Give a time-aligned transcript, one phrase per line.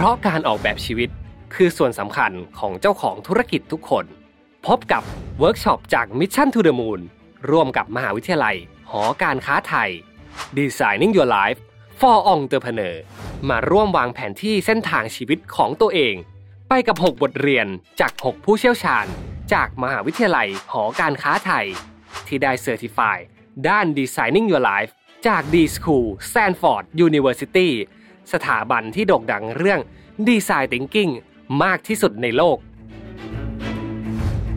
[0.00, 1.10] เพราะการออกแบบชีวิต
[1.54, 4.04] คือส่วนสำคัญของเจ้าของธุรกิจทุกคน
[4.66, 5.02] พบกับ
[5.38, 7.00] เวิร์กช็อปจาก Mission to the Moon
[7.50, 8.56] ร่วมกับมหาวิทยาลัย
[8.90, 9.90] หอการค้าไทย
[10.58, 11.58] Designing Your Life
[12.00, 12.94] for Entrepreneur
[13.48, 16.14] มาร่วมวางแผนที่เส้นทางชีวิตของตัวเอง
[16.68, 17.66] ไปกับ 6 บทเรียน
[18.00, 19.06] จาก 6 ผู้เชี่ยวชาญ
[19.52, 21.66] จากมหาวิทยาลัยหอการค้าไทย
[22.26, 23.16] ที่ได้ certify
[23.68, 24.92] ด้าน Designing Your Life
[25.26, 27.70] จาก D School Stanford University
[28.32, 29.80] สถาบันที่โด่งดังเรื่อง
[30.28, 31.12] Design Thinking
[31.62, 32.58] มากที่สุดในโลก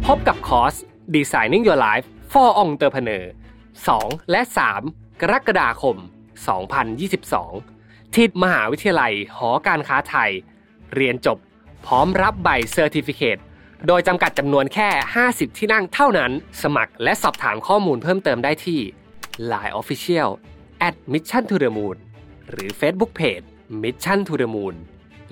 [0.05, 0.75] พบกับคอร์ส
[1.15, 3.23] Designing Your Life for Entrepreneur
[3.77, 4.41] 2 และ
[4.81, 5.97] 3 กรกฎาคม
[6.85, 10.31] 2022 ที่มหาวิทยาลัยหอการค้าไทย
[10.95, 11.37] เรียนจบ
[11.85, 13.37] พร้อมรับใบ certificate
[13.87, 14.89] โดยจำกัดจำนวนแค่
[15.25, 16.31] 50 ที่นั่งเท่านั้น
[16.61, 18.79] สมัครและสอบถามข้อมูลเพิ่มเติมได้ที่
[19.51, 20.29] Line Official
[20.87, 21.97] at Mission to the Moon
[22.49, 23.45] หรือ Facebook Page
[23.79, 24.75] Mission to the Moon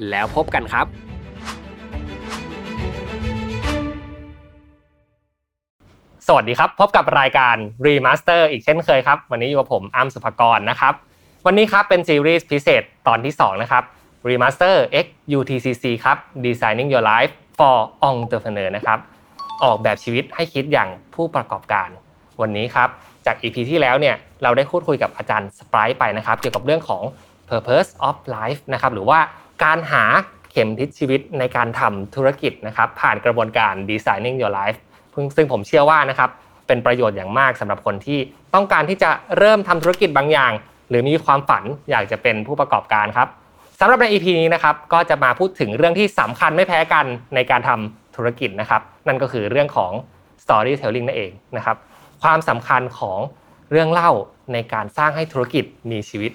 [0.10, 0.86] แล้วพบกันครับ
[6.28, 7.56] สวัสดีครับพบกับรายการ
[7.86, 10.94] Remaster อีกเช่นเคยครับ วันนี้อยู่กับผมอ้ำสุภกรนะครับ
[11.46, 13.84] วันนี้ครับเป็นซีรีส์พิเศษตอนที่ 2 นะครับ
[14.30, 15.06] Remaster X
[15.38, 17.78] UTCC ครับ Designing Your Life for
[18.10, 19.00] Entrepreneur นะครับ
[19.64, 21.90] ออกแบบชีวิตให้คิดอย่างผู้ประกอบการ
[22.42, 22.90] วันนี้ครับ
[23.26, 27.04] จาก EP ที่แล้วเนี่ยเราได้พูดคุยกับอาจารย์สไปร์ไปนะครับ เกี่ยวกับเรื่องของ
[27.50, 29.20] Purpose of Life นะครับหรือว่า
[29.64, 30.04] การหา
[30.52, 34.78] เข็มทิศชีวิตในการทำธุรกิจนะครับผ่านกระบวนการ Designing Your Life
[35.36, 36.30] ซึ่งผมเชื่อว่านะครับ
[36.68, 38.20] เป็นประโยชน์อย่างมากสำหรับคนที่
[38.54, 40.52] ต้องการที่จะเริ่มทำธุรกิจบางอย่าง
[40.90, 43.28] หรือมีความฝันอยากจะเป็นผู้ประกอบการครับ
[43.80, 49.92] สำหรับใน EP นี้นะครับก็จะมาพูดถึงเรื่องที่สำคัญไม่แพ้กันในการทำธุรกิจนะครับนั่นก็คือเรื่องของ
[50.44, 51.78] storytelling นั่นเองนะครับ
[52.24, 53.20] ความสำคัญของ
[53.72, 54.12] เรื่องเล่า
[54.54, 56.32] ในการสร้างให้ธุรกิจมีชีวิต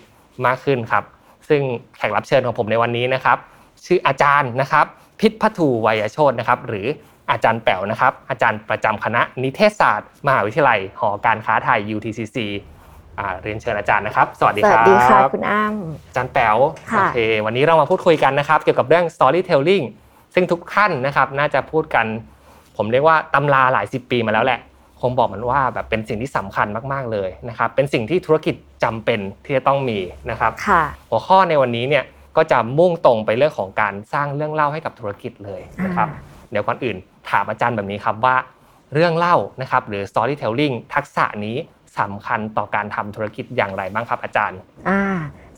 [0.47, 1.05] มากขึ้นครับ
[1.49, 1.63] ซึ่ง
[1.97, 3.39] แขกรับเชิญของผมในวันนี้นะครับ
[3.87, 4.87] ชื่ออาจารย์นะครับ
[5.21, 6.87] พิษพัทูวัยโชตนะครับ หรือ
[7.31, 12.39] อาจารย์แป๋วนะครับ อาจารย์ประจำคณะนิเทศศาสตร์ มหาวิทยาลัย หอการค้าไทย UTCC
[13.43, 16.57] เรียนเชิญอาจารย์นะครับ สวัสดีครับ สวัสดีค่ะคุณอ้ำอาจารย์แป๋ว
[16.97, 19.85] โอเค วันนี้เรามาพูดคุยกันนะครับ เกี่ยวกับเรื่อง storytelling
[20.35, 22.07] ซึ่งทุกท่านนะครับ น่าจะพูดกัน
[22.77, 24.61] ผมเรียกว่าตำราหลายสิบปีมาแล้วแหละ
[25.01, 29.99] คงบอกมันว่าแบบเป็นสิ่งที่สำคัญมากๆเลยนะครับ เป็นสิ่งที่ธุรกิจจำเป็นที่จะต้องมี
[30.31, 30.53] นะครับ
[31.11, 32.05] หัวข้อในวันนี้เนี่ย
[32.37, 36.09] ก็จะมุ่งตรงไปเรื่องของการสร้างเรื่องเล่าให้กับธุรกิจเลยนะครับ
[36.51, 36.97] เดี๋ยวก่อนอื่น
[37.31, 38.37] ถามอาจารย์แบบนี้ครับว่า
[38.95, 41.57] เรื่องเล่านะครับหรือ storytelling ทักษะนี้
[41.99, 45.03] สำคัญต่อการทำธุรกิจอย่างไรบ้างครับอาจารย์ อ่า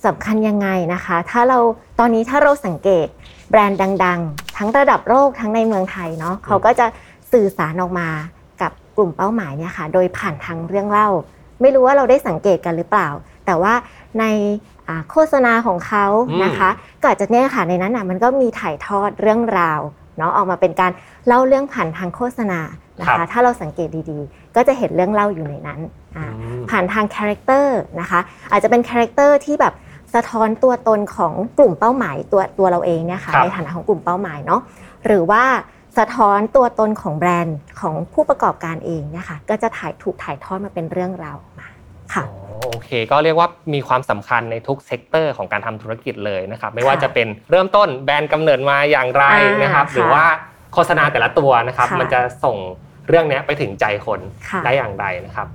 [0.07, 1.59] สำคัญยังไงนะคะ ถ้าเรา
[1.99, 3.07] ตอนนี้ถ้าเราสังเกต
[3.51, 6.87] แบรนด์ดัง ๆ ทั้งระดับโลกทั้งในเมืองไทยเนาะเขาก็จะ
[7.33, 8.09] สื่อสารออกมา
[8.97, 11.09] กับกลุ่มเป้าหมายเนี่ยค่ะโดยผ่านทางเรื่องเล่า
[11.61, 13.09] ไม่รู้ว่าเราได้สังเกตกันหรือเปล่า
[13.47, 13.75] แต่ว่า
[14.21, 14.25] ใน
[15.11, 16.07] โฆษณาของเขา
[16.45, 16.71] นะคะ
[17.01, 19.81] ก็อาจจะเนี่ยค่ะในนั้นอะมันก็มีถ่ายทอดเรื่องราว
[20.19, 20.93] เนาะออกมาเป็นการ
[21.27, 22.61] เล่าเรื่องผ่านทางโฆษณา
[23.01, 25.81] นะคะถ้าเราสังเกตดีๆ ก็จะเห็นเรื่องเล่าอยู่ในนั้น
[26.71, 28.21] ผ่านทาง character นะคะ
[28.51, 29.75] อาจจะเป็น character ที่แบบ
[30.15, 34.61] สะท้อนตัวตนของกลุ่มเป้าหมายตัวตัวเราเองเนี่ยค่ะในฐานะของกลุ่มเป้าหมายเนาะ
[35.07, 35.45] หรือว่า
[35.99, 41.69] สะท้อนตัวตนของแบรนด์ของผู้ประกอบการเองเนี่ยค่ะก็จะถ่ายถูกถ่ายทอดมาเป็นเรื่องราวมา
[42.15, 42.25] ค่ะ
[42.63, 49.25] โอเค ก็เรียกว่ามีความสำคัญในทุก sector ของการทำธุรกิจเลยนะครับ ไม่ว่าจะเป็นเริ่มต้นแบรนด์กำเนิดมาอย่างไร
[49.63, 50.25] นะครับ หรือว่า
[50.73, 52.57] โฆษณาแต่ละตัวนะครับ มันจะส่ง
[53.09, 54.21] เรื่องนี้ไปถึงใจคน
[54.65, 55.47] ได้อย่างไรนะครับ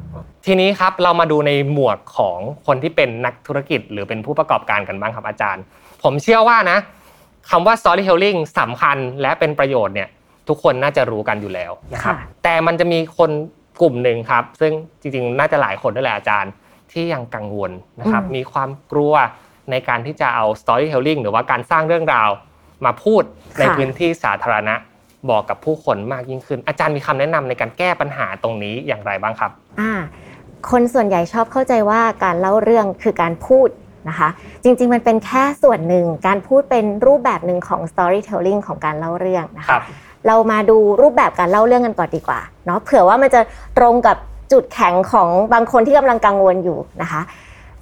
[0.46, 2.38] ทีนี้ครับเรามาดูในหมวดของ
[2.68, 5.64] คนที่เป็นนักธุรกิจ หรือเป็นผู้ประกอบการกันบ้างครับอาจารย์
[6.04, 6.78] ผมเชื่อว่านะ
[7.50, 10.10] คำว่า storytelling สำคัญและเป็นประโยชน์เนี่ย
[10.48, 13.32] ทุกคนน่าจะรู้กันอยู่แล้วนะครับ แต่มันจะมีคน
[13.82, 16.52] กลุ่มหนึ่งครับ ซึ่งจริงๆ น่าจะหลายคนด้วยแหละอาจารย์
[16.92, 19.14] ที่ยังกังวลนะครับ มีความกลัว
[19.72, 22.30] ในการที่จะเอา storytelling หรือว่าการสร้างเรื่องราว
[22.86, 23.24] มาพูด
[23.60, 24.76] ในพื้นที่สาธารณะ
[25.30, 29.92] บอกกับผู้คนมากยิ่งขึ้น อาจารย์มีคำแนะนำในการแก้ปัญหาตรงนี้อย่างไรบ้างครับอ่า
[30.72, 33.70] คนส่วนใหญ่ชอบเข้าใจว่าการเล่าเรื่องคือการพูด
[34.10, 34.30] นะคะ
[34.64, 39.80] จริงๆมันเป็นแค่ส่วนหนึ่งการพูดเป็นรูปแบบหนึ่งของ storytelling ของการเล่าเรื่องนะคะ
[40.28, 43.42] เรามาดูรูปแบบการเล่าเรื่องกันก่อนดีกว่าเนาะเผื่อว่ามันจะ
[43.78, 44.18] ตรงกับ
[44.52, 47.22] จุดแข็งของบางคนที่กำลังกังวลอยู่นะคะ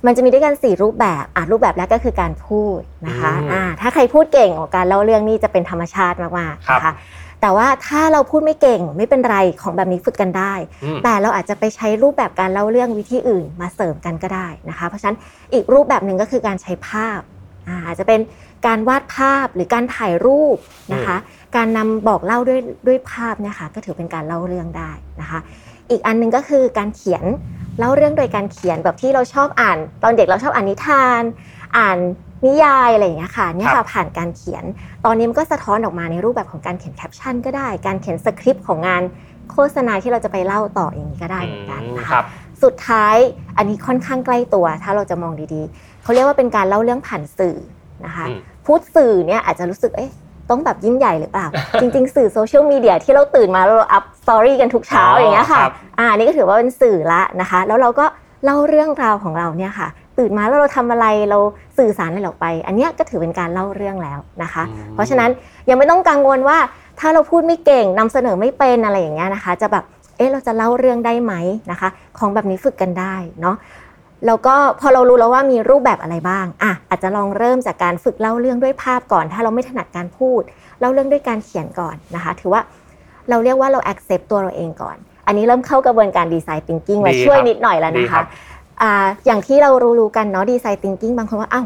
[0.06, 6.94] มันจะมีด้วยกัน 4 รูปแบบอะรูปแบบแรกก็คือการพูดนะคะอ่าถ้าใครพูดเก่งของการเล่าเรื่องนี่จะเป็นธรรมชาติมากๆนะคะ
[7.42, 10.54] แต่ว่าถ้าเราพูดไม่เก่งไม่เป็นไรของแบบนี้ฝึกกันได้
[11.04, 15.18] แต่เราอาจจะไปใช้รูปแบบการเล่าเรื่องวิธีอื่นมาเสริมกันก็ได้นะคะ เพราะฉะนั้น
[15.54, 17.22] อีกรูปแบบหนึ่งก็คือการใช้ภาพ
[17.88, 18.20] อาจจะเป็น
[18.68, 20.58] การวาดภาพหรือการถ่ายรูป
[20.94, 21.18] นะคะ
[21.56, 24.92] การนำบอกเล่าด้วยด้วยภาพเนี่ยค่ะก็ถือเป็นการเล่าเรื่องได้
[25.22, 25.40] นะคะ
[25.90, 27.24] อีกอันนึงก็คือการเขียน
[27.80, 31.22] เล่าเรื่องโดยการเขียนแบบที่เราชอบอ่าน ตอนเด็กเราชอบอ่านนิทาน
[31.78, 31.98] อ่าน
[32.46, 34.64] นิยายอะไรอย่างเงี้ยค่ะเนี่ยค่ะผ่านการเขียน
[35.06, 39.04] ตอนนี้มันก็สะท้อนออกมาในรูปแบบของการเขียนแคปชั่นก็ได้ การเขียนสคริปต์ของงาน
[39.52, 42.22] โฆษณาที่เราจะไปเล่าต่ออย่างนี้ก็ได้เหมือนกันนะคะ
[42.64, 43.16] สุดท้าย
[43.58, 47.56] อันนี้ค่อนข้างใกล้ตัว ถ้าเราจะมองดีๆ เขาเรียกว่าเป็นการเล่าเรื่องผ่านสื่อ
[48.06, 48.26] นะคะ
[48.66, 50.12] พูดสื่อเนี่ยอาจจะรู้สึกเอ๊ะ
[50.50, 51.48] ต้องแบบยิ่งใหญ่หรือเปล่า
[51.82, 55.60] จริงๆ สื่อโซเชียลมีเดียที่เราตื่นมาเราอัพ story กันทุกเช้าอย่างเงี้ยค่ะ
[56.00, 58.06] อ่านี่ก็ถือว่าเป็นสื่อละนะคะ แล้วเราก็
[58.46, 59.88] เล่าเรื่องราวของเราเนี่ยค่ะ
[60.18, 61.40] ตื่นมาแล้วเราทำอะไรเรา
[61.78, 64.64] สื่อสารอะไรออกไป อันนี้ก็ถือเป็นการเล่าเรื่องแล้วนะคะ
[64.94, 65.30] เพราะฉะนั้น
[65.70, 66.58] ยังไม่ต้องกังวลว่า
[67.00, 69.84] ถ้าเราพูดไม่เก่งนำเสนอไม่เป็นอะไรอย่างเงี้ยนะคะ จะแบบ
[70.18, 71.34] เอ๊ะเราจะเล่าเรื่องได้ไหม
[71.72, 73.56] นะคะ ของแบบนี้ฝึกกันได้เนาะ
[74.26, 80.42] แล้วก็พอเรารู้แล้วว่ามีรูปแบบอะไรบ้างอะอาจจะลองเริ่มจากการฝึกเล่าเรื่องด้วยภาพก่อน ถ้าเราไม่ถนัดการพูด
[80.80, 82.62] เล่าเรื่องด้วยการเขียนก่อนนะคะ ถือว่า
[83.30, 88.24] เราเรียกว่าเรา accept ตัวเราเองก่อน อันนี้เริ่มเข้ากระบวนการ design thinking มาช่วยนิดหน่อยแล้วนะคะ
[88.82, 88.92] อ่า
[89.26, 89.70] อย่างที่เรา
[90.00, 91.66] รู้ๆกันเนาะ design thinking บางคนว่าอ้าว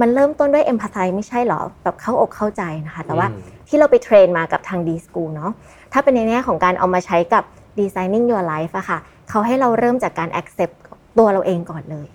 [0.00, 3.26] มันเริ่มต้นด้วย empathize ไม่ใช่หรอแบบเข้าอกเข้าใจนะคะ แต่ว่า
[3.68, 5.52] ที่เราไปเทรนมากับทาง D School เนาะ
[5.92, 7.44] ถ้าเป็นในแง่ของการเอามาใช้กับ
[7.78, 8.98] designing your life อะค่ะ
[9.30, 10.74] เขาให้เราเริ่มจากการ accept
[11.18, 12.06] ตัวเราเองก่อนเลย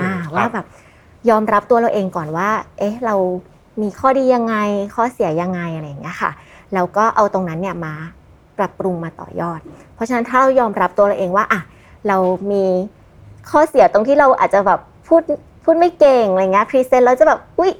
[0.00, 0.66] อ่าว่าแบบ
[1.30, 3.14] ยอมรับตัวเราเองก่อนว่า เอ๊ะ เรา
[3.82, 4.56] มีข้อดียังไง
[4.94, 6.30] ข้อเสียยังไงอะไรอย่างเงี้ยค่ะ
[6.74, 7.94] แล้วก็เอาตรงนั้นเนี่ยมา
[8.58, 9.60] ปรับปรุงมาต่อยอด
[9.94, 11.60] เพราะฉะนั้นถ้าเรายอมรับตัวเราเองว่าอะ
[12.08, 12.16] เรา
[12.50, 12.64] มี
[13.50, 15.22] ข้อเสียตรงที่เราอาจจะแบบพูด
[15.64, 17.72] พูดไม่เก่งอะไรเงี้ยพรีเซนต์แล้วจะแบบ อุ้ย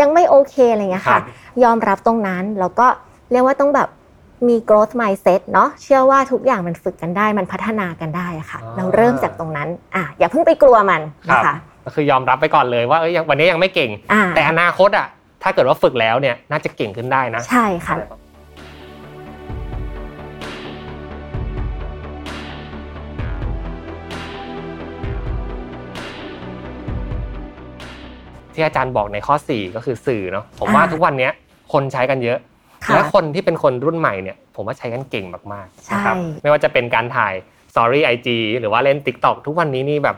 [0.00, 1.20] ยังไม่โอเคอะไรเงี้ยค่ะ
[1.64, 2.86] ยอมรับตรงนั้นแล้วก็
[3.30, 3.88] เรียกว่าต้องแบบ
[4.48, 11.00] มี growth mindset เนาะเชื่อว่าทุกอย่างมันฝึกกันได้มันพัฒนากันได้ค่ะ เราเริ่มจากตรงนั้นอะอย่าเพิ่งไปกลัวมัน
[11.30, 11.54] นะคะ
[11.84, 13.90] ก็คือยอมรับไปก่อนเลยว่าเอ้ยวันนี้ยังไม่เก่ง
[14.34, 15.06] แต่อนาคตอะ
[15.42, 17.96] ถ้าเกิดว่าฝึกแล้วเนี่ยน่าจะเก่งขึ้นได้นะ ใช่ค่ะ
[28.54, 31.30] ที่อาจารย์บอกในข้อ 4 ก็คือสื่อเนาะผมว่าทุกวันนี้
[31.72, 32.38] คนใช้กันเยอะ
[32.94, 37.34] และคนที่เป็นคนรุ่นใหม่เนี่ยผมว่าใช้กันเก่งมากๆนะครับไม่ว่าจะเป็นการถ่าย
[37.72, 40.16] สตอรี่ไอจีหรือว่าเล่น t ิ k t o k ทุกวันนี้นี่แบบ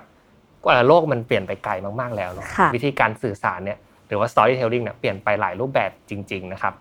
[0.87, 3.79] โลกมันเปลี่ยนไปไกลมากๆแล้วเนาะวิธีการสื่อสารเนี่ย
[4.09, 6.75] หรือว่า storytelling เนี่ยเปลี่ยนไปหลายรูปแบบจริง ๆ นะครับ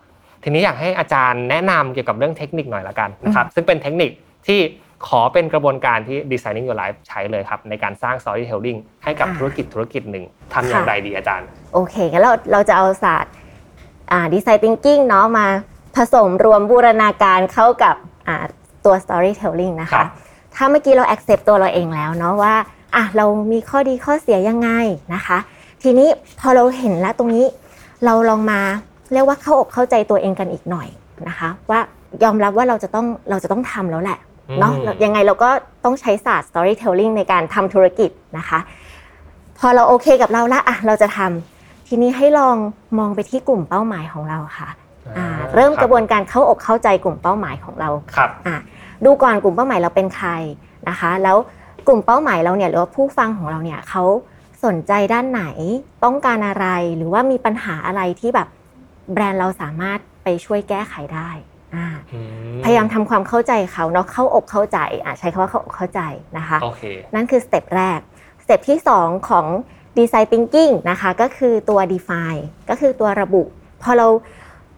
[0.44, 4.12] ทีนี้อยากให้อาจารย์แนะนำเกี่ยวกับเรื่องเทคนิคหน่อยละกันนะครับซึ่งเป็นเทคนิค
[4.48, 4.60] ที่
[5.08, 13.32] ขอเป็นกระบวนการที่ Designing Your Life ใช้เลยครับ ในการสร้าง storytelling ให้กับธุรกิจธุรกิจหนึ่งทำอย่างไรดีอาจารย์ โอเคงั้นเราเราจะเอาศาสตร์
[14.34, 15.46] ดีไซน์ thinking เนาะมา
[15.96, 17.96] ผสมรวมบูรณาการเข้ากับ
[18.86, 20.04] ตัว storytelling นะคะ
[20.56, 22.54] ถ้าเมื่อกี้เรา accept ตัวเราเองแล้วเนาะว่า
[22.96, 24.70] อะเรามีข้อดีข้อเสียยังไง
[25.14, 25.38] นะคะ
[25.84, 26.08] ทีนี้
[26.40, 27.46] พอเราเห็นแล้วตรงนี้
[28.06, 28.60] เราลองมา
[29.14, 30.88] เรียกว่าเข้าอกเข้าใจตัวเองกันอีกหน่อย
[31.28, 31.80] นะคะ ว่า
[32.24, 34.18] ยอมรับว่าเราจะต้องเราจะต้องทำแล้วแหละ
[34.60, 35.50] เนาะยังไงเราก็
[35.86, 38.60] ต้องใช้ศาสตร์ storytelling ในการทำธุรกิจนะคะ
[39.60, 41.57] พอเราโอเคกับเราละอะเราจะทำ
[41.88, 42.58] ทีนี้ให้ลอง
[43.00, 44.70] มองไปที่กลุ่มเป้าหมายของเราค่ะ
[45.56, 48.30] เริ่มกระบวนการเข้าอกเข้าใจกลุ่มเป้าหมายของเราครับ
[49.06, 50.30] ดูก่อนกลุ่มเป้าหมายเราเป็นใคร
[50.90, 51.38] นะคะ แล้ว
[51.88, 54.04] กลุ่มเป้าหมายเราเนี่ยหรือว่าผู้ฟังของเราเนี่ยเขา
[54.66, 55.44] สนใจด้านไหน
[56.04, 56.68] ต้องการอะไร
[56.98, 58.48] หรือว่ามีปัญหาอะไรที่แบบ
[59.14, 61.30] แบรนด์เราสามารถไปช่วยแก้ไขได้
[62.64, 64.80] พยายามทำความเข้าใจเขาเนาะเข้าอกเข้าใจ
[65.20, 66.02] ใช้คำว่าเข้าอกเข้าใจ
[66.38, 66.58] นะคะ
[67.16, 68.00] นั่นคือ step แรก
[68.44, 69.46] step ที่ 2 ของ
[69.98, 73.42] Design Thinking นะคะก็คือตัว define ก็คือตัวระบุ
[73.84, 74.08] พอเรา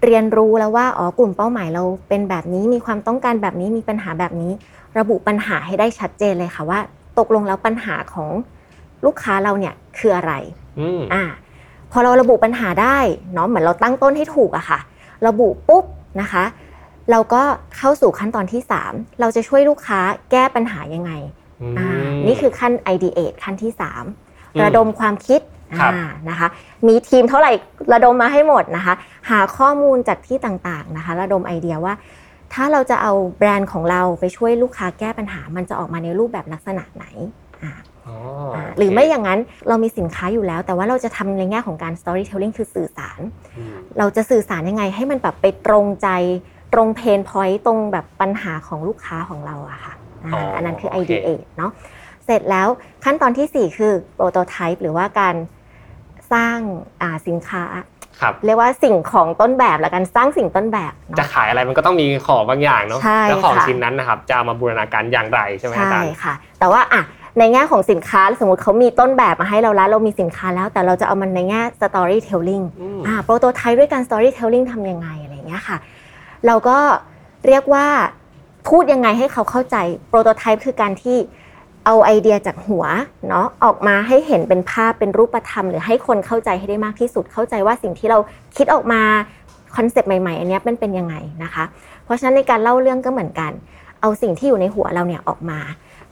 [0.05, 4.51] เรียนรู้แล้วว่าอ๋อกลุ่มเป้าหมายเราเป็นแบบนี้มีความต้องการแบบนี้มีปัญหาแบบนี้
[4.99, 6.79] ระบุปัญหาให้ได้ชัดเจนเลยค่ะว่า
[7.19, 8.29] ตกลงแล้วปัญหาของ
[9.05, 10.33] ลูกค้าเราเนี่ยคืออะไร
[11.13, 11.23] อ่า
[11.91, 12.97] พอเราระบุปัญหาได้
[13.33, 14.79] เนาะเหมือนเราตั้งต้นให้ถูกอะค่ะ
[15.27, 15.83] ระบุปุ๊บ
[16.21, 16.43] นะคะ
[17.11, 17.41] เราก็
[17.77, 19.99] เข้าสู่ขั้นตอนที่ 3 เราจะช่วยลูกค้า
[20.31, 21.11] แก้ปัญหายังไง
[21.79, 21.87] อ่า
[22.27, 24.28] นี่คือขั้น ideate ขั้นที่ 3
[24.63, 25.41] ระดมความคิด
[26.29, 26.47] นะคะ
[26.87, 27.51] มีทีมเท่าไหร่
[27.93, 28.93] ระดมมาให้หมดนะคะ
[29.29, 31.93] หาข้อมูลจากที่ต่างๆนะคะ ระดมไอเดียว่า
[32.53, 37.05] ถ้าเราจะเอาแบรนด์ของเราไปช่วยลูกค้าแก้ปัญหา มันจะออกมาในรูปแบบลักษณะไหน
[38.77, 43.19] หรือไม่อย่างนั้นเรามีสินค้าอยู่แล้ว แต่ว่าเราจะทำในแง่ของการ storytelling คือสื่อสาร
[43.97, 46.07] เราจะสื่อสารยังไงให้มันแบบไปตรงใจ
[46.73, 49.93] ตรงเพนพอยต์ตรงแบบปัญหาของลูกค้าของเราอะค่ะ
[50.55, 51.27] อันนั้นคือ idea
[51.57, 51.71] เนาะ
[52.29, 52.67] เสร็จแล้ว
[53.03, 55.35] ขั้นตอนที่ 4 คือ prototype หรือว่าการ
[56.33, 56.57] สร้าง
[57.27, 57.63] สินค้า
[58.45, 67.01] เรียกว่าสิ่งของต้นแบบแล้วกันสร้างสิ่งต้นแบบจะขายอะไรมันก็ต้องมีของบางอย่างเนาะแล้วของชิ้นนั้นนะครับจะเอามาบูรณาการอย่างไรใช่ไหมอาจารย์ใช่ค่ะ แต่ว่าอะ
[67.39, 72.65] ในแง่ของสินค้าสมมติเขามีต้นแบบมาให้เราแล้วเรามีสินค้าแล้ว แต่เราจะเอามันในแง่ storytelling
[73.07, 75.77] อ่าโปรโตไทป์ด้วยการ storytelling ทำยังไงอะไรเงี้ยค่ะ
[76.45, 76.77] เราก็
[77.47, 77.85] เรียกว่า
[78.69, 79.75] พูดยังไงให้เขาเข้าใจ
[80.09, 81.17] โปรโตไทป์คือการที่
[81.89, 82.85] เเอาไอเดียจากหัว
[83.29, 88.17] เนาะออกมาให้เห็นเป็นภาพเป็นรูปธรรม หรือให้คนเข้าใจให้ได้มากที่สุด เข้าใจว่าสิ่งที่เรา
[88.57, 89.01] คิดออกมา
[89.75, 91.63] คอนเซปต์ใหม่ๆ อันนี้เป็นเป็นยังไงนะคะ
[92.05, 93.51] เพราะฉะนั้นในการเล่าเรื่องก็เหมือนกัน
[94.01, 95.59] เอาสิ่งที่อยู่ในหัวเราเนี่ยออกมา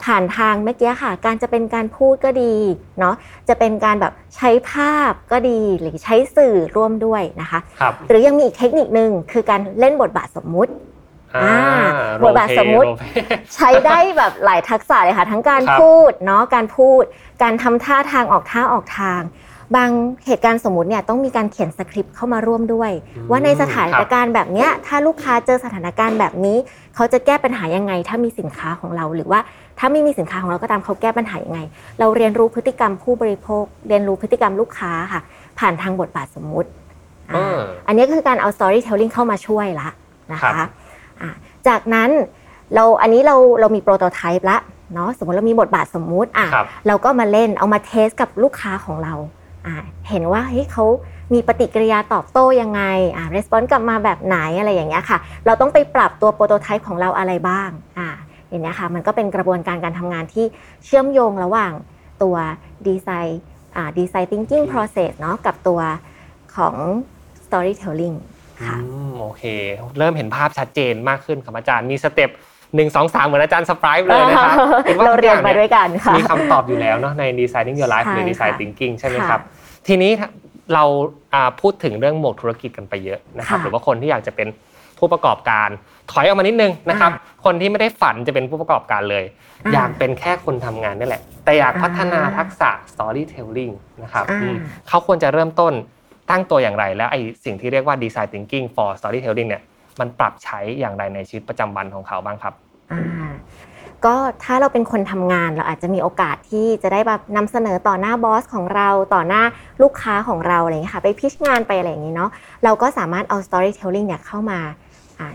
[0.03, 2.53] ผ่านทางเมื่อกี้ค่ะ การจะเป็นการพูดก็ดี
[3.00, 3.15] เนาะ
[3.50, 10.97] จะเป็นการแบบใช้ภาพก็ดีหรือใช้สื่อร่วมด้วยนะคะครับหรือยังมีอีกเทคนิคนึงคือการเล่นบทบาทสมมุติอ่า
[12.24, 17.03] บทบาทสมมุติโรลเพลย์ใช้ได้แบบหลายทักษะเลยค่ะ ทั้งการครับพูดเนาะการพูด
[17.43, 19.22] การทำท่าทางออกท่าออกทาง
[19.75, 19.89] บาง
[20.27, 22.91] เหตุการณ์สมมุติเนี่ยต้องมีการเขียนสคริปต์เข้ามาร่วมด้วย
[23.29, 26.57] ว่าในสถานการณ์แบบเนี้ยถ้าลูกค้าเจอสถานการณ์แบบนี้
[26.96, 29.39] เขาจะแก้ปัญหายังไง ถ้ามีสินค้าของเราหรือว่า
[29.79, 31.60] ถ้าไม่มีสินค้าของเราก็ตามเขาแก้ปัญหายังไง
[32.00, 35.22] เราเรียนรู้พฤติกรรมผู้บริโภค เรียนรู้พฤติกรรมลูกค้าค่ะ
[35.60, 36.69] ผ่านทางบทบาทสมมุติ
[37.34, 37.57] อือ่าม
[37.88, 39.89] อันนี้ก็คือการเอา storytelling เข้ามาช่วยละ
[40.31, 40.65] นะครัคะบอ่า
[41.67, 42.09] จากนั้น
[42.75, 44.57] เราอันนี้เราเรามีโปรโตไทป์ละ
[44.93, 49.13] เนาะสมมติเรามีบทบาทสมมุติอะครับเราก็มาเล่นเอามาเทสกับลูกค้าของเรา
[49.65, 49.75] อ่า
[50.09, 50.86] เห็นว่าเฮ้ยเขา
[51.33, 52.81] มีปฏิกิริยาตอบโต้ยังไง
[53.15, 58.09] อ่ารีสปอนส์กลับมาแบบไหนอะไรอย่างเงี้ยค่ะ เราต้องไปปรับตัวโปรโตไทป์ของเราอะไรบ้างอ่า
[58.50, 60.45] อย่างเนี้ยค่ะมันก็เป็นกระบวนการการทำงานที่
[60.86, 61.71] เชื่อมโยงระหว่าง
[62.24, 62.36] ตัว
[62.88, 63.41] ดีไซน์
[63.75, 65.79] อ่าดีไซน์ thinking process เนาะกับตัว
[66.55, 66.75] ของ
[67.45, 68.15] storytelling
[68.66, 69.44] ค่ะอืมโอเค
[69.98, 72.30] เริ่มเห็นภาพชัดเจนมากขึ้นครับอาจารย์มีสเต็ป
[72.76, 74.52] หนึ่งสองสามเหมือนอาจารย์สปรายเลยนะครับ
[74.88, 79.42] ห็ว่เราทุกเรียนองมาด้วยกันค่ะมีคำตอบอยู่แล้วเนาะใน Designing Your Life ใช่หรือ Design ค่ะ Thinking ใช่ไหมค่ะครับ
[79.88, 80.12] ทีนี้
[80.74, 80.84] เรา
[81.34, 84.48] อ่าพูดถึงเรื่องหมวกธุรกิจกันไปเยอะนะครับค่ะหรือว่าคนที่อยากจะเป็น
[84.98, 85.70] ผู้ประกอบการ
[86.12, 87.12] ถอยออกมานิดนึงนะครับ
[87.46, 89.26] คนที่ไม่ได้ฝันจะเป็นผู้ประกอบการเลย
[89.66, 93.74] อ่าอยากเป็นแค่คนทำงานนี่แหละ แต่อยากอ่าพัฒนาทักษะ storytelling
[94.04, 94.56] นะครับอ่าอืม
[94.88, 95.74] เขาควรจะเริ่มต้น
[96.29, 99.63] ตั้งตัวอย่างไร แล้วไอ้สิ่งที่เรียกว่า design thinking for storytelling เนี่ย
[100.00, 102.53] มันปรับใช้อย่างไรในชีวิตประจำวันของเขาบ้างครับ
[102.91, 103.01] อ่า
[104.05, 109.41] ก็ถ้าเราเป็นคนทำงานเราอาจจะมีโอกาสที่จะได้แบบนำเสนอต่อหน้าบอสของเราต่อหน้า
[109.81, 112.29] ลูกค้าของเราอะไรอย่างเงี้ค่ะ ไปพิชงานไปอะไรอย่างนี้เนาะ
[112.63, 114.60] เราก็สามารถเอา storytelling เนี่ยเข้ามา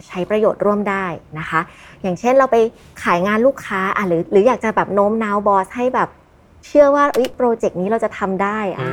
[0.07, 1.05] ใช้ประโยชน์ร่วมได้
[1.39, 1.61] นะคะ
[2.03, 2.57] อย่างเช่นเราไป
[3.03, 6.09] ขายงานลูกค้าอะหรือหรืออยากจะแบบโน้มน้าวบอสให้แบบ
[6.67, 8.91] เชื่อว่าเอ้ยโปรเจกต์นี้เราจะทำได้อ่า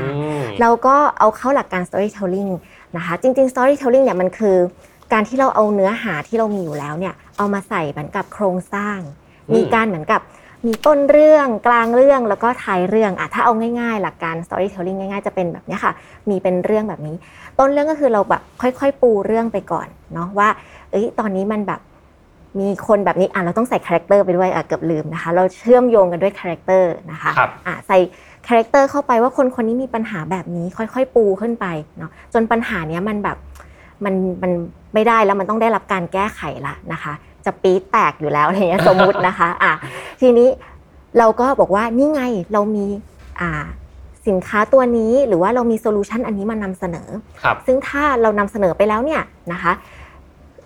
[0.62, 2.52] เราก็เอาเข้าหลักการ storytelling
[2.96, 4.58] นะคะจริงๆ storytelling เนี่ยมันคือ
[5.14, 9.00] การที่เราเอาเนื้อหาที่เรามีอยู่แล้วเนี่ยเอามาใส่เหมือนกับโครงสร้าง
[9.50, 10.22] อืมมีการเหมือนกับ
[10.68, 15.94] มีต้นเรื่องกลางเรื่องแล้วก็ท้ายเรื่องอะถ้าเอาง่ายๆ หลักการ storytelling ง่ายๆ จะเป็นแบบเนี้ยค่ะ
[16.30, 17.16] มีเป็นเรื่องแบบนี้
[17.60, 20.50] ต้นเรื่องก็คือเราแบบค่อยๆ ปูเรื่องไปก่อนเนาะว่า
[20.92, 21.80] เอ้ยตอนนี้มันแบบ
[22.60, 27.98] มีคนแบบนี้อะเราต้องใส่คาแรคเตอร์ไปด้วยอะเกือบลืมนะคะ เราเชื่อมโยงกันด้วยคาแรคเตอร์นะคะครับ อะใส่
[28.48, 31.66] คาแรคเตอร์เข้าไปว่าคนคนนี้มีปัญหาแบบนี้ค่อยๆ ปูขึ้นไป
[31.98, 33.38] เนาะจนปัญหาเนี้ยมันแบบ
[34.06, 34.52] มันมัน
[34.94, 37.14] ไม่ได้แล้วมันต้องได้รับการแก้ไขละนะคะ
[37.46, 39.72] จะปี๊ดแตกอยู่แล้วอะไรเงี้ยสมมุตินะคะอะ
[40.22, 40.50] ทีนี้
[41.18, 42.22] เราก็บอกว่านี่ไง
[42.54, 42.86] เรามี
[43.42, 43.52] อ่า
[44.28, 47.10] สินค้าตัวนี้หรือว่าเรามี solution อันนี้มานำเสนอ
[47.44, 49.72] ครับ ซึ่งถ้าเรานำเสนอไปแล้วเนี่ยนะคะ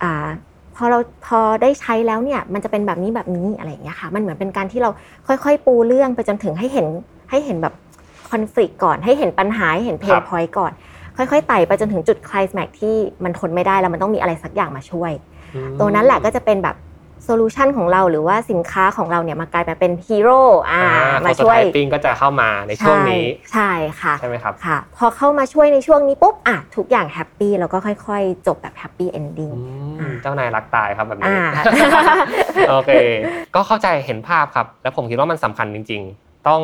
[0.03, 0.27] อ่า
[0.75, 4.89] พอเราพอได้ใช้แล้วเนี่ยมันจะเป็นแบบนี้แบบนี้อะไรอย่างเงี้ยค่ะ มันเหมือนเป็นการที่เรา
[5.27, 6.87] ค่อยๆ ปูเรื่องไปจนถึงให้เห็น
[7.29, 7.73] ให้เห็นแบบ
[8.29, 10.71] คอน FLICT ก่อนให้เห็นปัญหาให้เห็น pain point ก่อน
[11.17, 15.11] ค่อยๆไต่ไปจนถึงจุดคลายแม็กที่มันทนไม่ได้แล้วมันต้องมีอะไรสักอย่างมาช่วย
[15.55, 16.75] อืมตัวนั้นแหละก็จะเป็นแบบ
[17.23, 29.61] solution ของเราหรือว่าสินค้าของเราเนี่ยมากลายมาเป็นฮีโร่อ่าอ่ามามาช่วยปิ้งก็จะเข้ามาในช่วงนี้ใช่ค่ะใช่ไหมครับค่ะ พอเข้ามาช่วยในช่วงนี้ปุ๊บอะทุกอย่าง happy แล้วก็ค่อย ๆ จบแบบ happy ending อื
[29.93, 31.63] มอ่าเจ้านายรักตายครับแบบนี้อ่า
[32.69, 32.91] โอเค
[33.55, 36.61] ก็เข้าใจเห็นภาพครับ แล้วผมคิดว่ามันสำคัญจริง ๆ ต้อง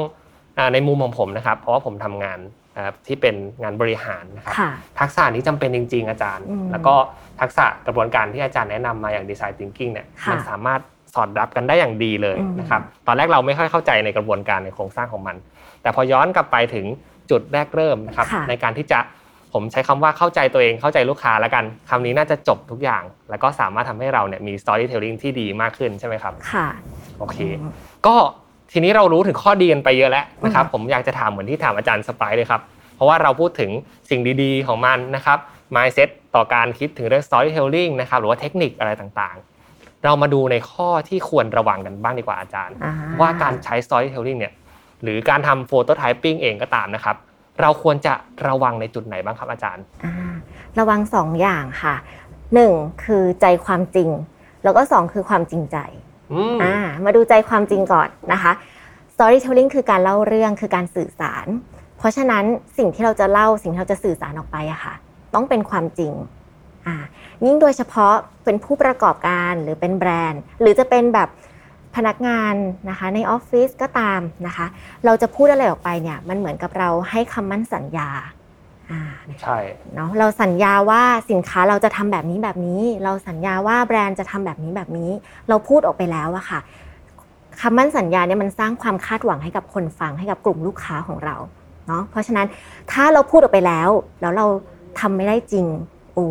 [0.58, 2.40] อ่าในมุมของผมนะครับ เพราะว่าผมทำงาน
[2.80, 6.96] อ่าที่เป็นงานบริหารนะครับค่ะทักษะนี้จำเป็นจริง ๆ อาจารย์อืมแล้วก็
[7.42, 10.82] ทักษะกระบวนการที่อาจารย์แนะนำมาอย่างดีไซน์ thinking เนี่ยค่ะมันสามารถ
[11.14, 15.36] สอดรับกันได้อย่างดีเลยอืมนะครับตอนแรกเราไม่ค่อยเข้าใจในกระบวนการในโครงสร้างของมัน
[15.82, 16.86] แต่พอย้อนกลับไปถึง
[17.32, 19.00] จุดแรกเริ่มนะครับค่ะในการที่จะ
[19.54, 26.68] ผมใช้คำว่าเข้าใจตัวเองเข้าใจลูกค้าแล้วกันคำนี้น่าจะจบทุกอย่าง แล้วก็สามารถทำให้เราเนี่ยมี storytelling ที่ดีมากขึ้นใช่ไหมครับค่ะ
[27.20, 27.72] โอเคอืม
[28.08, 28.16] ก็
[28.72, 32.62] ทีนี้เรารู้ถึงข้อดีกันไปเยอะแล้วนะครับอืมผมอยากจะถามเหมือนที่ถามอาจารย์สไปร์เลยครับ
[32.96, 33.72] เพราะว่าเราพูดถึง
[34.10, 35.38] สิ่งดีๆของมันนะครับ
[35.76, 42.90] mindset ต่อการคิดถึงเรื่อง storytelling นะครับหรือว่าเทคนิคอะไรต่างๆ เรามาดูในข้อที่ควรระวังกันบ้างดีกว่าอาจารย์อ่
[43.22, 44.54] ว่าการใช้ storytelling เนี่ย
[45.04, 47.16] หรือการทำ phototyping เองก็ตามนะครับ
[47.62, 48.14] เราควรจะ
[48.48, 50.14] ระวังในจุดไหนบ้างครับอาจารย์อ่า
[50.80, 51.96] ระวังสองอย่างค่ะ
[52.54, 52.74] หนึ่ง
[53.04, 54.10] คือใจความจริง
[54.64, 55.78] แล้วก็สองคือความจริงใจ
[56.64, 58.52] อ่ามาดูใจความจริงก่อนนะคะ
[59.14, 61.48] storytelling คือการเล่าเรื่องคือการสื่อสาร
[61.98, 62.44] เพราะฉะนั้น
[62.78, 64.94] สิ่งที่เราจะเล่าสิ่งที่เราจะสื่อสารออกไปอะค่ะ
[65.34, 66.14] ต้องเป็นความจริง
[66.88, 66.96] อ่า
[67.46, 68.14] ยิ่งโดยเฉพาะ
[68.46, 71.30] เป็นผู้ประกอบการหรือเป็นแบรนด์ หรือจะเป็นแบบ
[71.96, 72.56] พนักงาน
[72.90, 74.66] นะคะในออฟฟิศก็ตามนะคะ
[75.06, 78.10] เราจะพูดอะไรออกไปเนี่ยมันเหมือนกับเราให้คำมั่นสัญญา
[79.42, 79.58] ใช่
[79.96, 85.12] เนาะเราสัญญาว่าสินค้าเราจะทำแบบนี้แบบนี้ เราสัญญาว่าแบรนด์จะทำแบบนี้แบบนี้
[85.50, 86.60] เราพูดออกไปแล้วอะค่ะ
[87.62, 91.36] คำมั่นสัญญาเนี่ยมันสร้างความคาดหวังให้กับคนฟังให้กับกลุ่มลูกค้าของเรา
[91.88, 92.48] เนาะเพราะฉะนั้น
[92.92, 93.90] ถ้าเราพูดออกไปแล้ว
[94.22, 94.46] แล้วเรา
[95.00, 95.66] ทำไม่ได้จริง
[95.99, 96.30] โอ้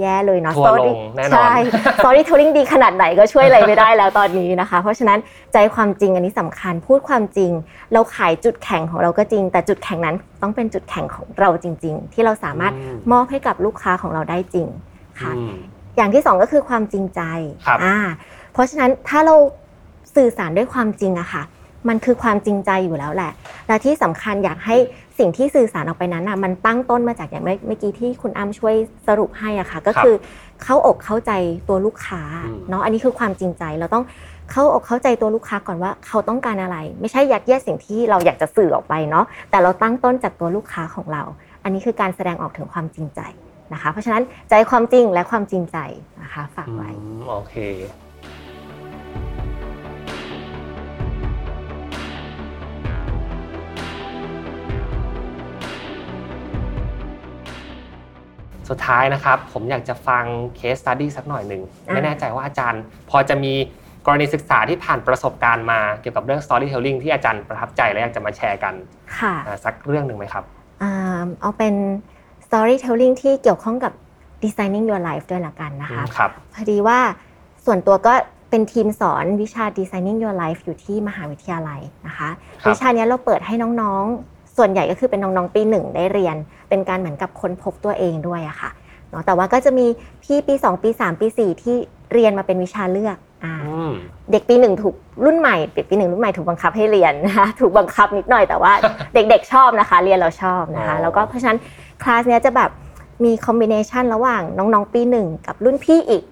[0.00, 0.94] แย่เลยเนาะสตอรี่
[1.32, 1.52] ใช่
[1.98, 5.18] สตอรี่เทลลิ่งดีขนาดไหนก็ช่วยอะไรไม่ได้แล้วตอนนี้นะคะ เพราะฉะนั้น
[5.52, 7.50] ใจความจริงอันนี้สำคัญพูดความจริง
[7.92, 12.72] เราขายจุดแข็งของเราก็จริง แต่จุดแข็งนั้นต้องเป็นจุดแข็งของเราจริง ๆ ที่เราสามารถ
[13.12, 14.66] มอบให้กับลูกค้าของเราได้จริง
[15.20, 15.32] ค่ะ
[15.96, 17.20] อย่างที่สองก็คือความจริงใจ
[17.82, 17.96] อ่า
[18.52, 19.34] เพราะฉะนั้นถ้าเรา
[20.16, 21.42] สื่อสารด้วยความจริงอะค่ะ
[21.88, 23.32] มันคือความจริงใจอยู่แล้วแหละ
[23.68, 24.76] และที่สำคัญอยากให้
[25.18, 28.74] สิ่งที่สื่อสารออกไปนั้นอะมันตั้งต้นมาจากอย่างเมื่อกี้ที่คุณอ้ำช่วย
[29.06, 30.14] สรุปให้อะค่ะก็คือ
[30.62, 31.32] เข้าอกเข้าใจ
[31.68, 32.22] ตัวลูกค้า
[32.68, 34.04] เนาะอันนี้คือความจริงใจเราต้อง
[34.50, 41.22] เข้าอกเข้าใจตัวลูกค้าก่อนว่าเขาต้องการอะไร ไม่ใช่ยัดเยียดสิ่งที่เราอยากจะสื่อออกไปเนาะแต่เราตั้งต้นจากตัวลูกค้าของเรา
[41.62, 43.20] อันนี้คือการแสดงออกถึงความจริงใจ
[43.72, 45.78] นะคะ เพราะฉะนั้นใจความจริงและความจริงใจ
[46.22, 46.90] นะคะฝากไว้
[47.28, 47.54] โอเค
[58.68, 60.24] สุดท้ายนะครับ ผมอยากจะฟัง
[60.56, 63.52] เคสตัดดี้สักหน่อยหนึ่งไม่แน่ใจว่าอาจารย์ พอจะมี
[64.06, 68.74] กรณีศึกษาที่ผ่านประสบการณ์มาเกี่ยวกับเรื่อง storytelling ที่อาจารย์ประทับใจและอยากจะมาแชร์กัน
[69.64, 70.44] สักเรื่องหนึ่งไหมครับ
[71.40, 71.74] เอาเป็น
[72.46, 73.92] storytelling ที่เกี่ยวข้องกับ
[74.42, 76.98] designing your life ด้วยละกันนะคะครับพอดีว่า
[77.64, 78.14] ส่วนตัวก็
[78.50, 82.28] เป็นทีมสอนวิชา designing your life อยู่ที่มหาวิทยาลัยนะคะ
[82.68, 86.36] วิชานี้เราเปิดให้น้องๆ ส่วนใหญ่ก็คือเป็นน้องๆปีหนึ่งได้เรียน
[86.68, 88.70] เป็นการเหมือนกับค้นพบตัวเองด้วยอะค่ะ
[89.10, 89.86] เนาะแต่ว่าก็จะมี
[90.22, 91.76] พี่ปี 2 ปี 3 ปี 4 ที่
[92.12, 93.54] เรียนมาเป็นวิชาเลือกอ่า
[94.32, 98.72] เด็กปีหนึ่งถูกรุ่นใหม่เด็กปีหนึ่งรุ่นใหม่ถูกบังคับให้เรียนนะคะถูกบังคับนิดหน่อยแต่ว่า
[99.14, 101.58] เด็กๆชอบนะคะ เรียนเราชอบนะคะ แล้วก็เพราะฉะนั้น
[102.02, 102.70] คลาสเนี้ยจะแบบ
[103.24, 106.22] มีคอมบิเนชันระหว่างน้องๆปีหนึ่งกับรุ่นพี่อีก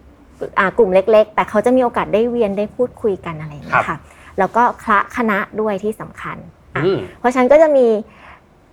[0.78, 3.98] กลุ่มเล็ก ๆ แต่เขาจะมีโอกาสได้เวียนได้พูดคุยกันอะไรอย่างเงี้ยค่ะ
[4.38, 6.36] แล้วก็คละคณะด้วยที่สำคัญ
[7.18, 7.86] เพราะฉะนั้นก็จะมี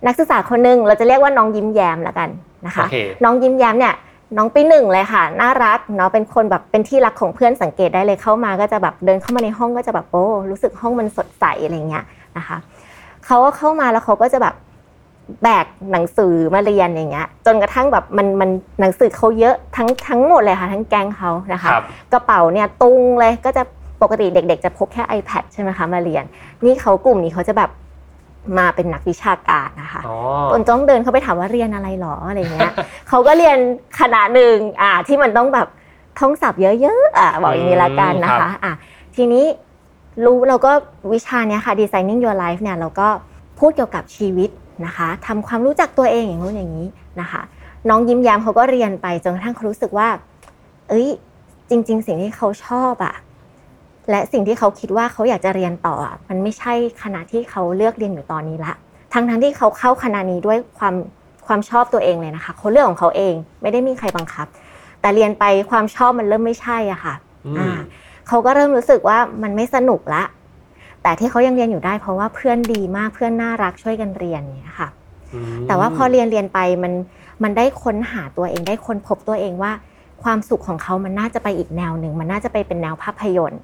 [0.06, 2.28] นักศึกษาคนหนึ่งเราจะเรียกว่าน้องยิ้มแย้มละกัน
[2.66, 2.86] นะคะ
[3.24, 3.94] น้องยิ้มแย้มเนี่ย
[4.36, 12.04] น้องปีหนึ่งเลยค่ะ น่ารักเนาะเป็นคนแบบเป็นที่รักของเพื่อนสังเกตได้เลยเข้ามาก็จะแบบเดินเข้ามาในห้องก็จะแบบโอ้รู้สึกห้องมันสดใสอะไรเงี้ย
[12.36, 12.56] นะคะ
[13.26, 14.54] เขาก็เข้ามาแล้วเขาก็จะแบบ
[15.42, 21.70] แบกหนังสือมาเรียนอย่างเงี้ย จนกระทั่งแบบมันมันหนังสือเขาเยอะทั้งทั้งหมดเลยค่ะ ทั้งแกงเขานะคะ
[22.12, 23.62] กระเป๋าเนี่ยตุงเลยก็จะ
[24.02, 26.24] ปกติเด็ก ๆ จะพกแค่ iPad ใช่ไหมคะมาเรียน
[26.64, 27.70] นี่เขากลุ่มนี้เขาจะแบบ
[28.58, 30.02] มาเป็นนักวิชาการนะคะ
[30.52, 32.72] ตนจ้องเดินเขาไปถามว่าเรียนอะไรหรออะไรเงี้ย
[33.08, 33.58] เขาก็เรียน
[34.00, 35.68] คณะหนึ่งอ่าที่มันต้องแบบ
[36.18, 38.72] ท่องศัพท์เยอะๆอ่าบอกอย่างนี้ละกันนะคะอ่า
[39.16, 39.44] ทีนี้
[40.24, 40.72] รู้เราก็
[41.12, 43.08] วิชาเนี้ยค่ะ designing your life เนี่ยเราก็
[43.58, 44.50] พูดเกี่ยวกับชีวิต
[44.86, 46.86] นะคะทำความรู้จักตัวเองอย่างนู้นอย่างนี้
[47.20, 47.42] นะคะ
[47.88, 50.08] น้องยิ้มแย้มเขาก็เรียนไปจนกระทั่งเขารู้สึกว่า
[50.88, 51.08] เอ้ย
[51.70, 53.14] จริง ๆ สิ่งที่เขาชอบอะ
[54.10, 55.94] และสิ่งที่เขาคิดว่าเขาอยากจะเรียนต่อ
[56.28, 58.72] มันไม่ใช่คณะที่เขาเลือกเรียนอยู่ตอนนี้ละ
[59.12, 60.94] ทั้งทั้งที่เขาเข้าคณะนี้ด้วยความ
[61.46, 64.46] ความชอบตัวเองเลยนะคะเขาเลือกของเขาเองไม่ได้มีใครบังคับ
[65.00, 67.14] แต่เรียนไปความชอบมันเริ่มไม่ใช่อะค่ะ
[67.58, 67.78] อ่า
[68.28, 70.22] เขาก็เริ่มรู้สึกว่ามันไม่สนุกละ
[71.02, 74.88] แต่ที่เขายังเรียนอยู่ได้ เพราะว่าเพื่อนดีมากเพื่อนน่ารักช่วยกันเรียนเนี่ยค่ะ
[75.66, 76.92] แต่ว่าพอเรียนเรียนไปมัน
[77.42, 79.72] มันได้ค้นหาตัวเองได้ค้นพบตัวเองว่า
[80.22, 83.60] ความสุขของเขามันน่าจะไปอีกแนวหนึ่งมันน่าจะไปเป็นแนวภาพยนตร์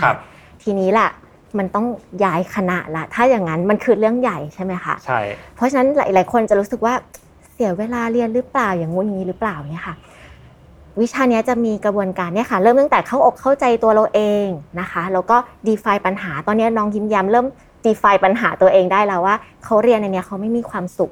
[0.00, 0.16] ครับ
[0.62, 1.10] ทีนี้แหละ
[1.58, 1.86] มันต้อง
[2.24, 5.20] ย้ายคณะละถ้าอย่างนั้นมันคือเรื่องใหญ่ใช่ไหมคะใช่
[5.56, 6.94] เพราะฉะนั้นหลาย ๆ คนจะรู้สึกว่า
[7.52, 9.94] เสียเวลาเรียนหรือเปล่าอย่างงู้นนี้หรือเปล่าเนี่ยค่ะ
[11.00, 14.46] วิชานี้จะมีกระบวนการเนี่ยค่ะ เริ่มตั้งแต่เข้าอกเข้าใจตัวเราเอง
[14.80, 15.36] นะคะ แล้วก็
[15.68, 17.46] define ปัญหาตอนนี้น้องยิ้มย้มเริ่ม
[17.86, 21.10] define ปัญหาตัวเองได้แล้วว่าเขาเรียนในนี้เขาไม่มีความสุข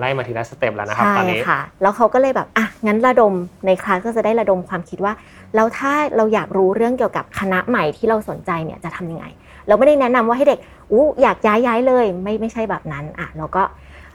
[0.00, 3.34] ไล่มาทีละสเต็ปแล้วนะครับตอนนี้ค่ะ แล้วเขาก็เลยแบบอะงั้นระดม
[3.66, 5.12] ในคลาสก็จะได้ระดมความคิดว่า
[5.54, 9.24] แล้วถ้าเราอยากรู้เรื่องเกี่ยวกับคณะใหม่ที่เราสนใจเนี่ยจะทำยังไง
[9.66, 10.58] เราไม่ได้แนะนำว่าให้เด็ก
[10.92, 13.62] อู้อยากย้ายย้ายเลยไม่ไม่ใช่แบบนั้นอะเราก็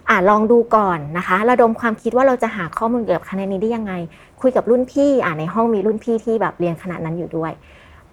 [0.10, 3.94] อ่าลองดูก่อนนะคะ ระดมความคิดว่าเราจะหาข้อมูลเกี่ยวกับคณะนี้ได้ยังไง
[4.42, 7.52] คุยกับรุ่นพี่อ่าในห้องมีรุ่นพี่ที่แบบเรียนคณะนั้นอยู่ด้วย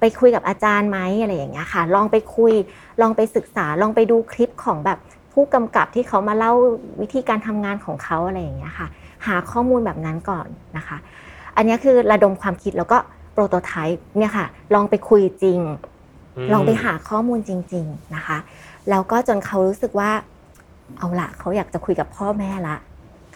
[0.00, 2.52] ไปคุยกับอาจารย์ไหมอะไรอย่างเงี้ยค่ะ ลองไปคุย
[3.00, 4.98] ลองไปศึกษาลองไปดูคลิปของแบบ
[5.38, 6.52] ผู้กำกับที่เขามาเล่า
[7.00, 8.86] วิธีการทำงานของเขาอะไรอย่างเงี้ยค่ะ
[9.26, 10.46] หาข้อมูลแบบนั้นก่อน
[10.76, 10.96] นะคะ
[11.56, 12.98] อันนี้คือระดมความคิดแล้วก็
[13.32, 15.58] โปรโตไทป์เนี่ยค่ะ ลองไปคุยจริง
[16.52, 18.38] ลองไปหาข้อมูลจริง ๆนะคะ
[18.90, 20.10] แล้วก็จนเขารู้สึกว่า
[20.98, 22.76] เอาละเขาอยากจะคุยกับพ่อแม่ละ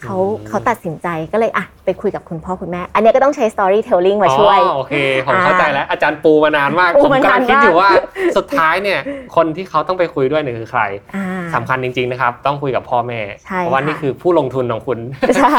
[0.03, 0.17] เขา
[0.49, 4.95] เขาตัดสินใจก็เลยอะไปคุยกับคุณพ่อคุณแม่ อันนี้ก็ต้องใช้ storytelling มาช่วยโอเค
[5.27, 7.91] ผมเข้าใจแล้วอาจารย์ปูมานานมากผมกำลังคิดอยู่ว่า
[8.37, 9.01] สุดท้ายเนี่ย
[9.37, 10.83] คนที่เขาต้องไปคุยด้วยเนี่ยคือใคร
[11.55, 13.21] สำคัญจริงๆนะครับต้องคุยกับพ่อแม่
[13.59, 14.99] เพราะว่านี่คือผู้ลงทุนของคุณ
[15.39, 15.57] ใช่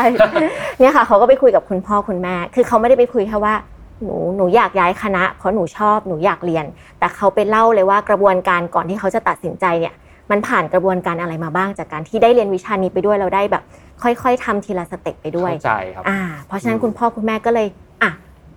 [0.80, 3.56] เนี่ยค่ะเขาก็ไปคุยกับคุณพ่อคุณแม่ คือเขาไม่ได้ไปคุยแค่ว่า
[4.04, 6.66] หนูหนูอยากย้ายคณะ เพราะหนูชอบหนูอยากเรียน
[7.00, 9.94] แต่เขาไปเล่าเลยว่ากระบวนการก่อนที่เขาจะตัดสินใจเนี่ย
[10.32, 13.64] มันผ่านกระบวนการอะไรมาบ้างจากการที่ได้เรียนวิชานี้ไปด้วยเราได้แบบ
[14.04, 17.68] ค่อยๆทำทีละสเต็ปไปด้วยเข้าใจครับอ่าเพราะฉะนั้นคุณพ่อคุณแม่ก็เลย
[18.04, 18.12] อะ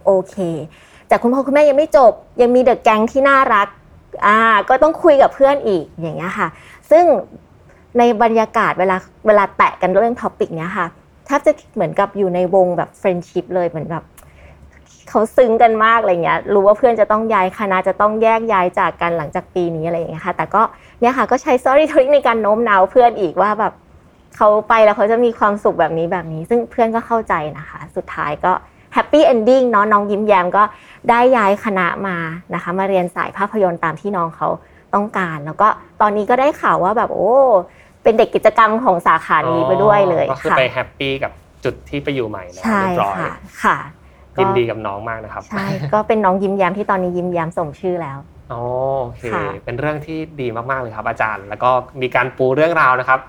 [0.04, 0.36] โอเค
[1.08, 3.68] แต่คุณพ่อคุณแม่ยังไม่จบยังมี the gang ที่น่ารัก
[4.26, 6.48] อ่าก็ต้องคุยกับเพื่อนอีกอย่างเงี้ยค่ะ
[6.90, 7.04] ซึ่ง
[7.98, 10.86] ในบรรยากาศเวลาเวลาแตะกันเรื่อง topic เนี้ยค่ะ
[11.26, 14.04] แทบจะเหมือนกับอยู่ในวงแบบ friendship เลยเหมือนแบบ
[15.08, 20.62] เขาซึ้งกันมากอะไรเงี้ยรู้ว่าเพื่อนจะต้องย้ายคณะจะต้องแยกย้ายจากกันหลังจากปีนี้อะไรอย่างเงี้ยค่ะ แต่ก็
[21.04, 23.72] เนี่ยค่ะก็ใช้ storytelling ในการโน้มน้าวเพื่อนอีกว่าแบบ
[24.36, 28.52] เขาไปแล้วเขาจะมีความสุขแบบนี้แบบนี้ ซึ่งเพื่อนก็เข้าใจนะคะ สุดท้ายก็
[28.94, 30.62] happy ending เนาะน้องยิ้มแย้มก็
[31.10, 32.16] ได้ย้ายคณะมา
[32.54, 34.48] นะคะ มาเรียนสายภาพยนตร์ตามที่น้องเขา
[34.94, 35.68] ต้องการ แล้วก็
[36.00, 37.30] ตอนนี้ก็ได้ข่าวว่าแบบโอ้
[38.02, 41.32] เป็นเด็กกิจกรรมของสาขานี้ไปด้วยเลยก็คือไป happy กับ
[41.64, 43.14] จุดที่ไปอยู่ใหม่แล้วเรียบร้อย
[43.64, 43.78] ค่ะ
[44.40, 48.18] ยินดีกับน้องมากนะครับใช่ก็เป็นน้องยิ้มแย้มที่ตอนนี้ยิ้มแย้มสมชื่อแล้ว
[48.50, 48.56] โอ
[49.16, 49.22] เค
[49.64, 51.70] เป็นเรื่องที่ดีมากๆเลยครับอาจารย์ แล้วก็
[52.02, 53.20] มีการปูเรื่องราวนะครับ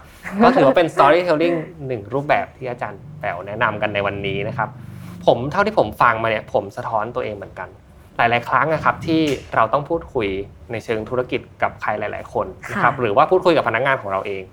[0.43, 4.69] ก็ถือว่าเป็น storytelling หนึ่งรูปแบบที่อาจารย์แป๋วแนะนำกันในวันนี้นะครับ
[5.25, 7.69] ผมเท่าที่ผมฟังมาเนี่ยผมสะท้อนตัวเองเหมือนกัน
[8.17, 9.21] หลาย ๆ ครั้งนะครับที่
[9.55, 10.27] เราต้องพูดคุย
[10.71, 14.43] ในเชิงธุรกิจกับใครหลาย ๆ คนนะครับหรือว่าพูดคุยกับพนักงานของเราเอง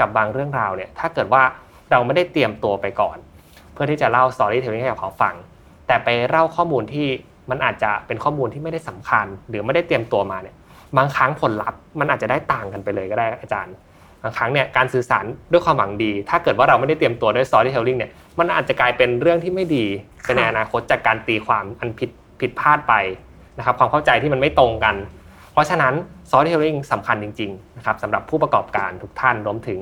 [0.00, 1.42] กับบางเรื่องราวเนี่ยถ้าเกิดว่า
[1.90, 3.16] เราไม่ได้เตรียมตัวไปก่อน
[3.72, 5.34] เพื่อที่จะเล่า storytelling ให้กับเขาฟัง
[5.86, 7.08] แต่ไปเล่าข้อมูลที่
[7.50, 10.56] มันอาจจะเป็นข้อมูลที่ไม่ได้สำคัญ หรือไม่ได้เตรียมตัวมาเนี่ย
[10.96, 13.74] บางครั้งผลลัพธ์มันอาจจะได้ต่างกันไปเลยก็ได้อาจารย์
[14.22, 19.84] บางครั้งเนี่ยการสื่อสารด้วยความหวังดี ถ้าเกิดว่าเราไม่ได้เตรียมตัวด้วย storytelling เนี่ยมันอาจจะกลายเป็นเรื่องที่ไม่ดี
[20.36, 22.94] ในอนาคตจากการตีความอันผิดผิดพลาดไป
[23.58, 24.96] นะครับความเข้าใจที่มันไม่ตรงกัน
[25.52, 25.94] เพราะฉะนั้น
[26.30, 29.78] storytelling สำคัญจริงๆนะครับสำหรับผู้ประกอบการทุกท่านรวมถึง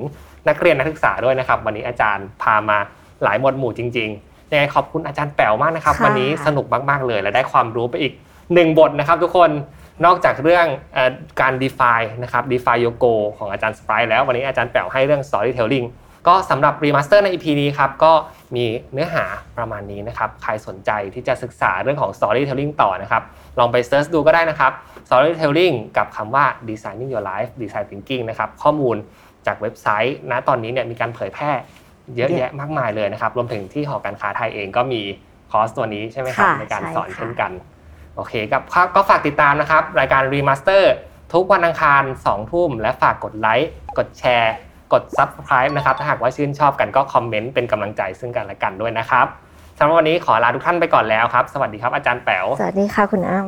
[0.47, 2.77] นักเรียนนักศึกษาด้วยนะครับ วันนี้อาจารย์พามา
[3.23, 8.13] หลายหมวดหมู่จริง ๆ ยังไงขอบคุณอาจารย์แป๋วมากนะครับ วันนี้สนุกมากๆเลย และได้ความรู้ไปอีก
[8.53, 9.49] หนึ่งบทนะครับ ทุกคน
[10.05, 10.65] นอกจากเรื่อง
[11.41, 15.87] การ define นะครับ define your goal ของอาจารย์สไปร์แล้ววันนี้อาจารย์แป๋วให้เรื่อง storytelling
[16.27, 18.13] ก็สำหรับ remaster ใน EP นี้ครับก็
[18.55, 19.25] มีเนื้อหา
[19.57, 23.23] ประมาณนี้นะครับ ใครสนใจที่จะศึกษาเรื่องของ storytelling ต่อนะครับ
[23.59, 24.71] ลองไปเซิร์ชดูก็ได้นะครับ
[25.07, 28.95] storytelling กับคำว่า designing your life design thinking นะครับ ข้อมูล
[29.45, 31.51] จากเว็บไซต์ณตอนนี้เนี่ยมีการเผยแพร่
[32.15, 35.01] เยอะแยะมากมายเลยนะครับ รวมถึงที่หอการค้าไทยเองก็มี
[35.51, 37.51] คอร์สตัวนี้ใช่ไหมครับในการสอนเช่นกัน
[38.15, 38.63] โอเคครับ
[38.95, 40.93] ก็ฝากติดตามนะครับ รายการ Remaster
[41.33, 44.53] ทุกวันอังคาร2ทุ่มและฝากกดไลค์กดแชร์
[44.93, 49.27] กด Subscribe นะครับ ถ้าหากว่าชื่นชอบกันก็คอมเมนต์เป็นกำลังใจซึ่งกันและกันด้วยนะครับ
[49.77, 53.47] สำหรับวันนี้ขอลาทุกท่านไปก่อนแล้วครับ สวัสดีครับอาจารย์แป๋ว สวัสดีค่ะคุณอ้ำ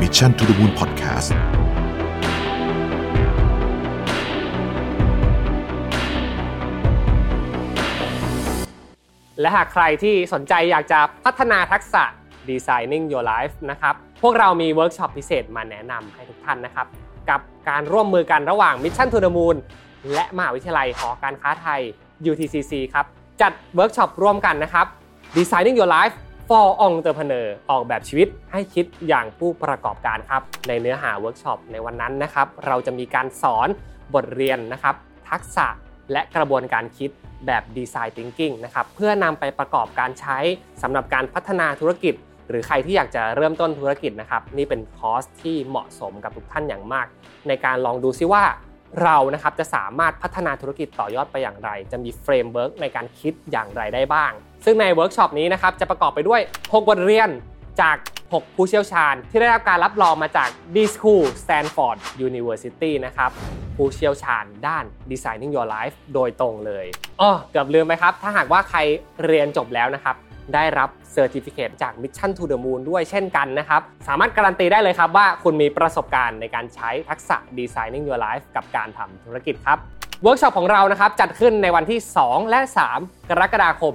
[0.00, 1.28] Mission to the Moon Podcast
[9.40, 12.04] และหากใครที่สนใจอยากจะพัฒนาทักษะ
[12.48, 16.86] Designing Your Life นะครับ พวกเรามีเวิร์กช็อปพิเศษมาแนะนำให้ทุกท่านนะครับ
[17.30, 19.56] กับการร่วมมือกันระหว่าง Mission to the Moon
[20.14, 21.80] และมหาวิทยาลัยหอการค้าไทย
[22.30, 23.06] UTCC ครับ
[23.40, 24.86] จัดเวิร์กช็อปร่วมกันนะครับ
[25.36, 26.14] Designing Your Life
[26.48, 33.68] for Entrepreneur ออกแบบชีวิตให้คิดอย่างผู้ประกอบการครับ ในเนื้อหาเวิร์กช็อปในวันนั้นนะครับ เราจะมีการสอน
[34.14, 34.94] บทเรียนนะครับ
[35.30, 35.66] ทักษะ
[36.12, 37.10] และกระบวนการคิด
[37.46, 40.38] แบบดีไซน์ thinking นะครับเพื่อนำไปประกอบการใช้
[40.82, 42.14] สำหรับการพัฒนาธุรกิจ
[42.48, 47.06] หรือใครที่อยากจะเริ่มต้นธุรกิจนะครับนี่เป็นคอร์สที่เหมาะสมกับทุกท่านอย่างมาก
[47.48, 48.44] ในการลองดูซิว่า
[49.02, 54.32] เรานะครับจะสามารถพัฒนาธุรกิจต่อยอดไปอย่างไร จะมี framework ในการคิดอย่างไรได้บ้าง
[54.64, 57.28] ซึ่งในเวิร์กช็อปนี้นะครับจะประกอบไปด้วย 6 บทเรียน
[57.80, 57.96] จาก
[58.28, 63.30] 6 ผู้เชี่ยวชาญ ที่ได้รับการรับรองมาจาก d.school Stanford University นะครับ
[63.76, 66.86] ผู้เชี่ยวชาญด้าน Designing Your Life โดยตรงเลย
[67.20, 68.78] อ๋อเกือบลืมไหมครับ ถ้าหากว่าใคร
[69.24, 70.16] เรียนจบแล้วนะครับ
[70.54, 79.78] ได้รับ certificate จาก Mission to the Moon ด้วยเช่นกันนะครับ สามารถการันตีได้เลยครับว่าคุณมีประสบการณ์ในการใช้ทักษะ Designing Your Life กับการทำธุรกิจครับ
[80.22, 82.60] เวิร์กช็อปของเรานะครับจัดขึ้นในวันที่ 2 และ
[82.94, 83.94] 3 กรกฎาคม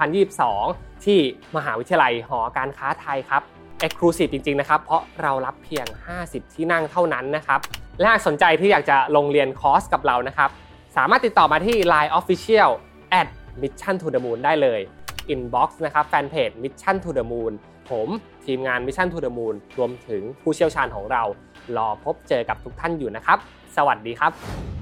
[0.00, 1.18] 2022 ที่
[1.56, 3.42] มหาวิทยาลัยหอการค้าไทยครับ
[3.84, 5.86] Exclusive จริงๆนะครับ เพราะเรารับเพียง
[6.20, 7.60] 50 ที่นั่งเท่านั้นนะครับ
[7.98, 10.50] และหากสนใจที่อยากจะลงเรียนคอร์สกับเรานะครับ
[10.96, 12.70] สามารถติดต่อมาที่ Line Official
[13.20, 13.28] at
[13.62, 14.80] Mission to the Moon ได้เลย
[15.34, 17.52] Inbox นะครับแฟนเพจ Mission to the Moon
[17.90, 18.08] ผม
[18.44, 21.22] ทีมงาน Mission to the Moon รวมถึงผู้เชี่ยวชาญของเรา
[21.76, 23.38] รอพบเจอกับทุกท่านอยู่นะครับ
[23.76, 24.79] สวัสดีครับ